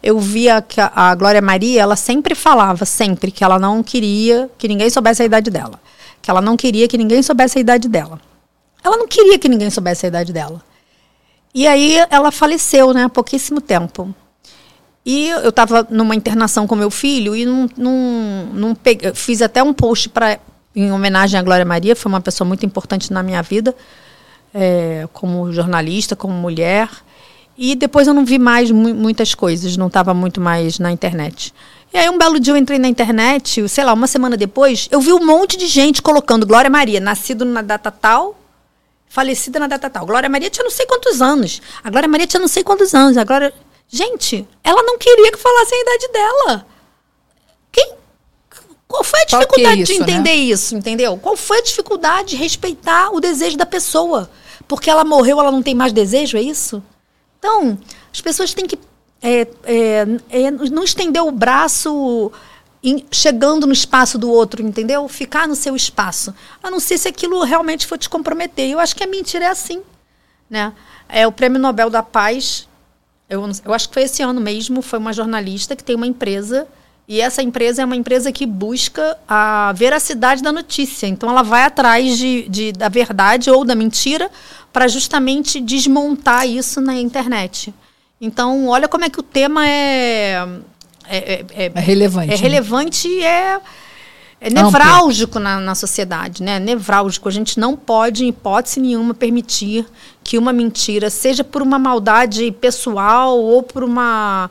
[0.03, 4.51] Eu via que a, a Glória Maria, ela sempre falava, sempre, que ela não queria
[4.57, 5.79] que ninguém soubesse a idade dela.
[6.21, 8.21] Que ela não queria que ninguém soubesse a idade dela.
[8.83, 10.63] Ela não queria que ninguém soubesse a idade dela.
[11.55, 14.13] E aí ela faleceu, né, há pouquíssimo tempo.
[15.07, 19.63] E eu estava numa internação com meu filho e não, não, não peguei, fiz até
[19.63, 20.39] um post para
[20.75, 23.75] em homenagem à Glória Maria, foi uma pessoa muito importante na minha vida,
[24.53, 26.89] é, como jornalista, como mulher.
[27.57, 31.55] E depois eu não vi mais mu muitas coisas, não estava muito mais na internet.
[31.93, 35.01] E aí um belo dia eu entrei na internet, sei lá, uma semana depois, eu
[35.01, 38.35] vi um monte de gente colocando Glória Maria, nascido na data tal,
[39.15, 40.05] falecida na data tal.
[40.05, 41.63] Glória Maria tinha não sei quantos anos.
[41.85, 43.17] A Glória Maria tinha não sei quantos anos.
[43.17, 43.55] A Glória...
[43.89, 46.67] Gente, ela não queria que falassem a idade dela.
[47.71, 47.93] Quem...
[48.89, 50.05] Qual foi a é dificuldade isso, de né?
[50.05, 50.37] entender né?
[50.37, 51.17] isso, entendeu?
[51.17, 54.29] Qual foi a dificuldade de respeitar o desejo da pessoa?
[54.67, 56.83] Porque ela morreu, ela não tem mais desejo, é isso?
[57.39, 57.79] Então,
[58.13, 58.77] as pessoas têm que
[59.23, 62.33] é, é, é, não estender o braço
[63.11, 65.09] chegando no espaço do outro, entendeu?
[65.09, 66.35] Ficar no seu espaço.
[66.63, 68.71] A não ser se aquilo realmente for te comprometer.
[68.71, 69.83] Eu acho que a mentira é assim.
[70.51, 70.73] Né?
[71.09, 72.69] É o Prêmio Nobel da Paz,
[73.29, 76.67] eu, eu acho que foi esse ano mesmo, foi uma jornalista que tem uma empresa.
[77.07, 81.07] E essa empresa é uma empresa que busca a veracidade da notícia.
[81.07, 84.31] Então, ela vai atrás de, de da verdade ou da mentira
[84.73, 87.75] para justamente desmontar isso na internet.
[88.21, 90.47] Então, olha como é que o tema é
[91.09, 92.33] é, é, é, é relevante.
[92.33, 92.43] É né?
[92.43, 93.61] relevante e é,
[94.41, 96.59] é nevrálgico na, na sociedade, né?
[96.59, 97.29] Nevrálgico.
[97.29, 99.87] A gente não pode, em hipótese nenhuma, permitir
[100.23, 104.51] que uma mentira, seja por uma maldade pessoal ou por uma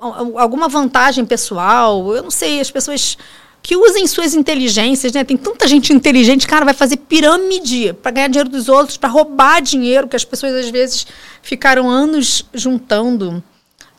[0.00, 2.14] alguma vantagem pessoal.
[2.14, 3.18] Eu não sei, as pessoas
[3.62, 5.24] que usem suas inteligências, né?
[5.24, 9.60] Tem tanta gente inteligente, cara, vai fazer pirâmide para ganhar dinheiro dos outros, para roubar
[9.60, 11.06] dinheiro que as pessoas às vezes
[11.42, 13.42] ficaram anos juntando.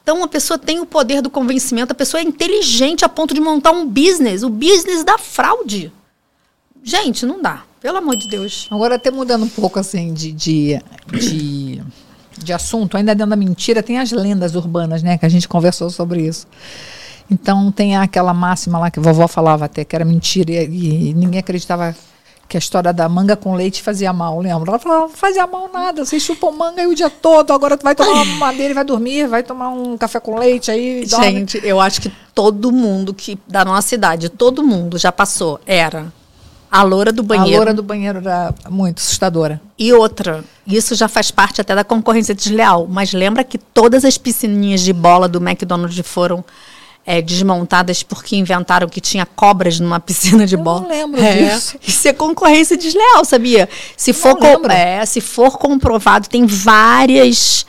[0.09, 3.39] Então a pessoa tem o poder do convencimento, a pessoa é inteligente a ponto de
[3.39, 5.93] montar um business, o business da fraude.
[6.83, 7.61] Gente, não dá.
[7.79, 8.67] Pelo amor de Deus.
[8.71, 11.83] Agora, até mudando um pouco assim de, de, de,
[12.39, 15.15] de assunto, ainda dentro da mentira, tem as lendas urbanas, né?
[15.15, 16.47] Que a gente conversou sobre isso.
[17.29, 21.13] Então tem aquela máxima lá que a vovó falava até que era mentira e, e
[21.13, 21.95] ninguém acreditava
[22.49, 24.71] que a história da manga com leite fazia mal, lembra?
[24.71, 27.83] Ela falava, não fazia mal nada, vocês chupam manga aí o dia todo, agora tu
[27.83, 31.05] vai tomar uma madeira e vai dormir, vai tomar um café com leite aí.
[31.05, 36.11] Gente, eu acho que todo mundo que da nossa idade, todo mundo já passou, era
[36.71, 37.53] a loura do banheiro.
[37.53, 39.61] A loura do banheiro era muito assustadora.
[39.77, 44.17] E outra, isso já faz parte até da concorrência desleal, mas lembra que todas as
[44.17, 46.43] piscininhas de bola do McDonald's foram
[47.05, 50.81] é, desmontadas porque inventaram que tinha cobras numa piscina de bola.
[50.81, 51.49] Eu não lembro é.
[51.49, 51.77] disso.
[51.85, 53.67] Isso é concorrência desleal, sabia?
[53.97, 54.37] Se for,
[54.69, 57.65] é, se for comprovado, tem várias.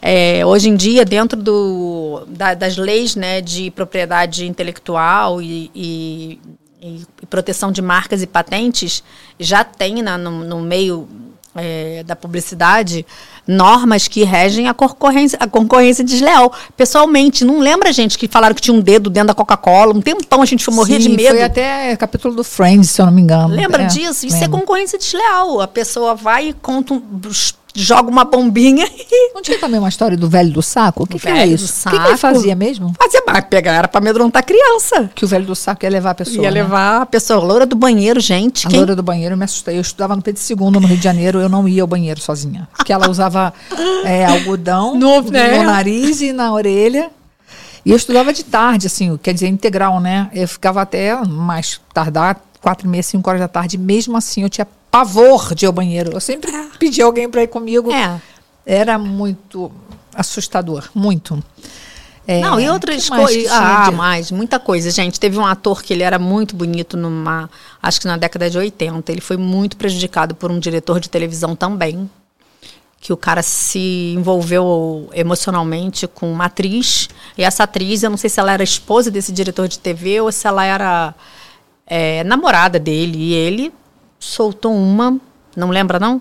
[0.00, 6.40] É, hoje em dia, dentro do, da, das leis né, de propriedade intelectual e, e,
[6.80, 9.02] e, proteção de marcas e patentes,
[9.40, 11.08] já tem na, no, no meio
[11.58, 13.04] é, da publicidade
[13.46, 16.52] normas que regem a concorrência, a concorrência desleal.
[16.76, 19.94] Pessoalmente, não lembra, gente, que falaram que tinha um dedo dentro da Coca-Cola?
[19.94, 21.30] Um tempão a gente foi morrer de medo.
[21.30, 23.54] Foi até capítulo do Friends, se eu não me engano.
[23.54, 24.26] Lembra é, disso?
[24.26, 24.56] Isso é lembro.
[24.56, 25.60] é concorrência desleal.
[25.60, 27.00] A pessoa vai e conta um,
[27.74, 29.32] joga uma bombinha e...
[29.34, 31.04] Não tinha também uma história do velho do saco?
[31.04, 31.88] O que, que era isso?
[31.88, 32.92] O que, que, ele fazia mesmo?
[33.00, 35.10] Fazia mais, pegar, era pra amedrontar criança.
[35.14, 36.62] Que o velho do saco ia levar a pessoa, Ia né?
[36.62, 37.38] levar a pessoa.
[37.38, 38.66] A loura do banheiro, gente.
[38.66, 38.78] A quem...
[38.78, 39.76] loura do banheiro, me assustei.
[39.76, 42.68] Eu estudava no Pedro II, no Rio de Janeiro, eu não ia ao banheiro sozinha.
[42.76, 43.52] Porque ela usava
[44.04, 45.58] é, algodão no, né?
[45.58, 47.10] no nariz e na orelha.
[47.84, 50.28] E eu estudava de tarde, assim, quer dizer, integral, né?
[50.34, 53.78] Eu ficava até mais tardar, quatro e meia, cinco horas da tarde.
[53.78, 56.12] Mesmo assim, eu tinha pavor de ir ao banheiro.
[56.12, 56.68] Eu sempre é.
[56.78, 57.92] pedi alguém para ir comigo.
[57.92, 58.20] É.
[58.64, 59.70] Era muito
[60.14, 61.42] assustador, muito.
[62.26, 63.50] É, não, e outras coisas.
[63.50, 63.96] Ah, de...
[63.96, 65.18] mais, muita coisa, gente.
[65.18, 67.48] Teve um ator que ele era muito bonito numa.
[67.82, 69.10] Acho que na década de 80.
[69.10, 72.10] Ele foi muito prejudicado por um diretor de televisão também.
[73.00, 77.08] Que o cara se envolveu emocionalmente com uma atriz.
[77.38, 80.30] E essa atriz, eu não sei se ela era esposa desse diretor de TV ou
[80.30, 81.14] se ela era
[81.86, 83.16] é, namorada dele.
[83.16, 83.72] E ele
[84.18, 85.18] soltou uma,
[85.56, 86.20] não lembra não?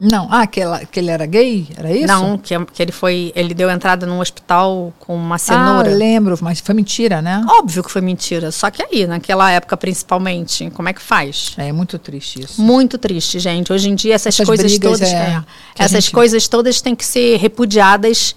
[0.00, 2.06] Não, ah, que, ela, que ele era gay, era isso?
[2.06, 5.90] Não, que, que ele foi, ele deu entrada num hospital com uma cenoura.
[5.90, 7.44] Ah, lembro, mas foi mentira, né?
[7.48, 11.52] Óbvio que foi mentira, só que aí, naquela época principalmente, como é que faz?
[11.58, 12.62] É, muito triste isso.
[12.62, 13.72] Muito triste, gente.
[13.72, 15.44] Hoje em dia essas, essas coisas todas, é, é,
[15.76, 16.14] essas gente...
[16.14, 18.36] coisas todas têm que ser repudiadas.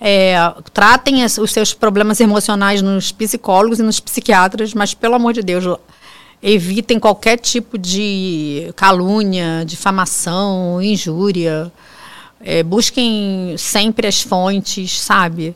[0.00, 0.34] É,
[0.72, 5.64] tratem os seus problemas emocionais nos psicólogos e nos psiquiatras, mas pelo amor de Deus,
[6.42, 11.70] evitem qualquer tipo de calúnia, difamação, injúria.
[12.40, 15.54] É, busquem sempre as fontes, sabe?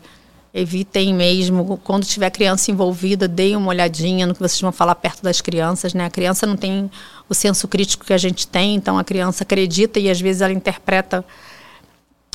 [0.55, 5.23] Evitem mesmo, quando tiver criança envolvida, deem uma olhadinha no que vocês vão falar perto
[5.23, 6.07] das crianças, né?
[6.07, 6.91] A criança não tem
[7.29, 10.53] o senso crítico que a gente tem, então a criança acredita e às vezes ela
[10.53, 11.25] interpreta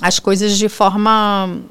[0.02, 1.62] as coisas de forma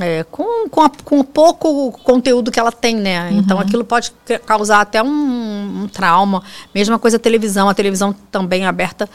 [0.00, 3.30] é, com, com, a, com pouco conteúdo que ela tem, né?
[3.30, 3.38] Uhum.
[3.38, 4.12] Então aquilo pode
[4.46, 6.42] causar até um, um, trauma.
[6.74, 9.08] Mesma coisa a televisão, a televisão também é aberta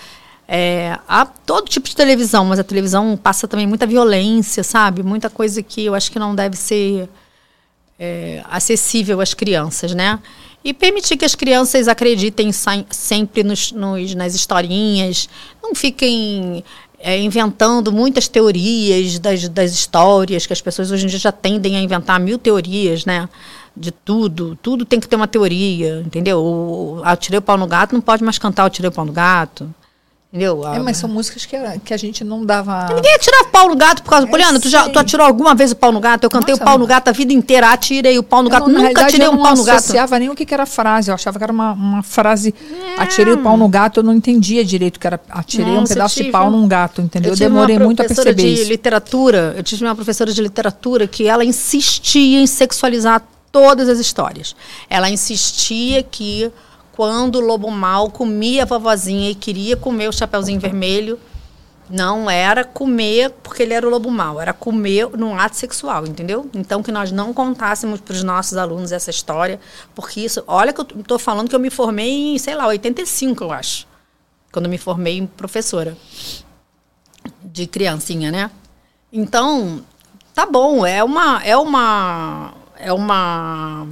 [0.47, 5.01] é, a todo tipo de televisão, mas a televisão passa também muita violência, sabe?
[5.01, 7.09] Muita coisa que eu acho que não deve ser
[7.97, 10.19] é, acessível às crianças, né?
[10.63, 12.51] E permitir que as crianças acreditem
[12.89, 15.27] sempre nos, nos, nas historinhas,
[15.61, 16.63] não fiquem
[17.03, 21.75] é, inventando muitas teorias das, das histórias, que as pessoas hoje em dia já tendem
[21.75, 23.27] a inventar mil teorias, né?
[23.75, 24.57] De tudo.
[24.61, 26.39] Tudo tem que ter uma teoria, entendeu?
[26.39, 29.03] O, o, tirei o pau no gato, não pode mais cantar o tirei o pau
[29.03, 29.69] no gato.
[30.33, 30.67] Entendeu?
[30.67, 32.87] É, mas são músicas que, que a gente não dava.
[32.95, 34.25] Ninguém atira pau no gato por causa.
[34.25, 36.23] É, Poliana, tu, já, tu atirou alguma vez o pau no gato?
[36.23, 38.67] Eu cantei Nossa, o pau no gato a vida inteira, atirei o pau no gato.
[38.67, 39.67] Não, Nunca tirei um pau no gato.
[39.67, 41.11] Eu não associava nem o que, que era frase.
[41.11, 42.51] Eu achava que era uma, uma frase.
[42.97, 42.99] É.
[43.03, 45.19] Atirei o pau no gato, eu não entendia direito que era.
[45.29, 47.29] Atirei Nossa, um pedaço de pau num gato, entendeu?
[47.29, 48.33] Eu, eu demorei muito a perceber.
[48.33, 48.69] de isso.
[48.69, 54.55] literatura, eu tive uma professora de literatura que ela insistia em sexualizar todas as histórias.
[54.89, 56.51] Ela insistia que
[56.93, 61.19] quando o lobo mal comia a vovozinha e queria comer o chapeuzinho vermelho,
[61.89, 66.49] não era comer porque ele era o lobo mal, era comer num ato sexual, entendeu?
[66.53, 69.59] Então que nós não contássemos para os nossos alunos essa história,
[69.93, 73.43] porque isso, olha que eu estou falando que eu me formei em, sei lá, 85,
[73.43, 73.85] eu acho,
[74.51, 75.97] quando eu me formei em professora
[77.43, 78.49] de criancinha, né?
[79.11, 79.83] Então,
[80.33, 81.43] tá bom, é uma.
[81.43, 82.53] É uma.
[82.77, 83.87] É uma.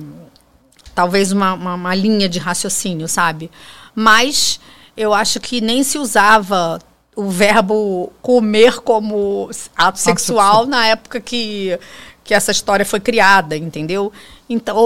[0.94, 3.50] Talvez uma, uma, uma linha de raciocínio, sabe?
[3.96, 4.60] Mas
[4.96, 6.80] eu acho que nem se usava
[7.16, 11.78] o verbo comer como ato sexual na época que,
[12.24, 14.12] que essa história foi criada, entendeu?
[14.50, 14.78] Então,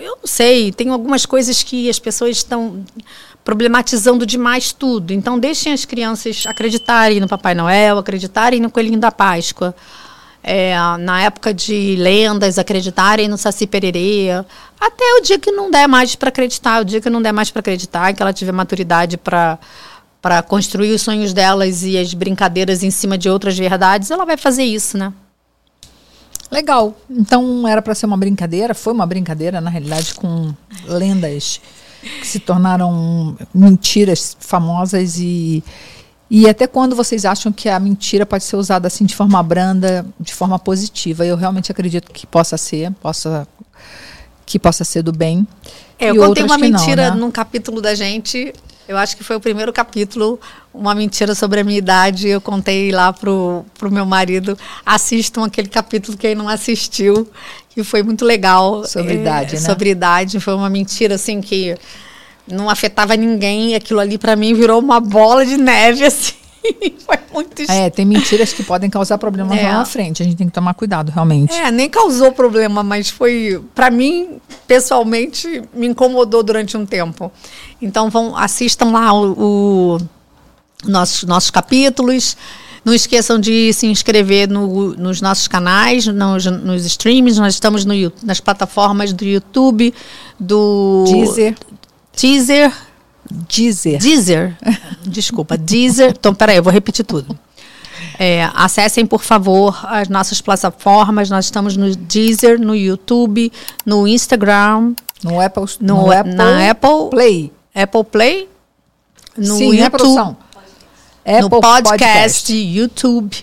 [0.00, 2.84] eu não sei, tem algumas coisas que as pessoas estão
[3.44, 5.12] problematizando demais tudo.
[5.12, 9.74] Então, deixem as crianças acreditarem no Papai Noel, acreditarem no Coelhinho da Páscoa.
[10.42, 14.28] É, na época de lendas, acreditarem no Saci Pererê.
[14.80, 17.50] Até o dia que não der mais para acreditar, o dia que não der mais
[17.50, 19.58] para acreditar, que ela tiver maturidade para
[20.20, 24.36] para construir os sonhos delas e as brincadeiras em cima de outras verdades, ela vai
[24.36, 25.12] fazer isso, né?
[26.50, 26.96] Legal.
[27.08, 30.52] Então era para ser uma brincadeira, foi uma brincadeira na realidade com
[30.84, 31.60] lendas
[32.20, 35.62] que se tornaram mentiras famosas e
[36.30, 40.06] e até quando vocês acham que a mentira pode ser usada assim de forma branda,
[40.18, 41.24] de forma positiva?
[41.24, 43.46] Eu realmente acredito que possa ser, possa
[44.44, 45.46] que possa ser do bem.
[45.98, 47.20] É, eu contei uma mentira não, né?
[47.20, 48.52] num capítulo da gente
[48.88, 50.40] eu acho que foi o primeiro capítulo,
[50.72, 52.26] uma mentira sobre a minha idade.
[52.26, 54.58] Eu contei lá pro, pro meu marido.
[54.84, 57.28] Assistam aquele capítulo quem não assistiu,
[57.68, 58.84] que foi muito legal.
[58.86, 59.60] Sobre é, idade, né?
[59.60, 60.40] Sobre idade.
[60.40, 61.76] Foi uma mentira, assim, que
[62.50, 63.74] não afetava ninguém.
[63.74, 66.34] Aquilo ali, para mim, virou uma bola de neve, assim.
[66.98, 69.62] Foi muito É, tem mentiras que podem causar problemas é.
[69.62, 70.22] lá na frente.
[70.22, 71.54] A gente tem que tomar cuidado, realmente.
[71.54, 73.62] É, nem causou problema, mas foi.
[73.74, 77.32] para mim, pessoalmente, me incomodou durante um tempo.
[77.80, 79.98] Então, vão, assistam lá o, o
[80.84, 82.36] nossos, nossos capítulos.
[82.84, 87.38] Não esqueçam de se inscrever no, nos nossos canais, nos, nos streams.
[87.38, 89.92] Nós estamos no, nas plataformas do YouTube,
[90.38, 91.54] do Deezer.
[92.20, 92.72] Deezer
[93.30, 93.98] Deezer.
[93.98, 94.56] Deezer.
[95.04, 96.14] Desculpa, Deezer.
[96.18, 97.38] Então, peraí, eu vou repetir tudo.
[98.18, 101.28] É, acessem, por favor, as nossas plataformas.
[101.28, 103.52] Nós estamos no Deezer, no YouTube,
[103.84, 104.94] no Instagram.
[105.22, 107.52] No Apple, no, no Apple, na Apple Play.
[107.74, 108.48] Apple Play.
[109.36, 110.36] No Sim, YouTube.
[111.24, 113.36] Apple no podcast, podcast, YouTube.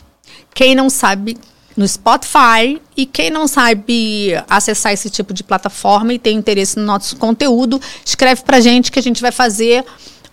[0.54, 1.38] Quem não sabe,
[1.76, 2.82] no Spotify.
[2.96, 7.82] E quem não sabe acessar esse tipo de plataforma e tem interesse no nosso conteúdo,
[8.06, 9.84] escreve pra gente que a gente vai fazer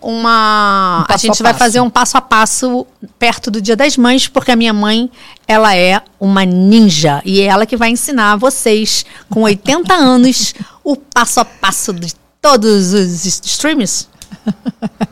[0.00, 1.06] uma.
[1.08, 2.86] Um a gente a vai fazer um passo a passo
[3.18, 5.10] perto do Dia das Mães, porque a minha mãe,
[5.46, 7.22] ela é uma ninja.
[7.24, 12.12] E é ela que vai ensinar vocês, com 80 anos, o passo a passo de
[12.40, 14.08] todos os streams.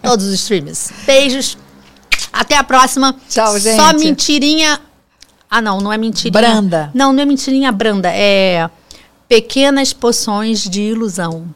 [0.02, 0.90] Todos os streams.
[1.06, 1.56] Beijos.
[2.32, 3.14] Até a próxima.
[3.28, 3.76] Tchau, gente.
[3.76, 4.80] Só mentirinha
[5.50, 6.40] ah, não, não é mentirinha.
[6.40, 6.90] Branda.
[6.94, 8.08] Não, não é mentirinha branda.
[8.12, 8.70] É
[9.28, 11.52] pequenas poções de ilusão.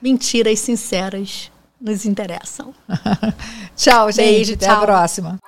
[0.00, 2.72] Mentiras sinceras nos interessam.
[3.76, 4.26] tchau, gente.
[4.26, 4.76] Beijo, Até tchau.
[4.76, 5.38] a próxima.